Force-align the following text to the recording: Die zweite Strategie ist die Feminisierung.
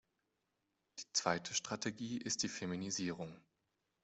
Die 0.97 1.05
zweite 1.13 1.53
Strategie 1.53 2.17
ist 2.17 2.41
die 2.41 2.49
Feminisierung. 2.49 3.39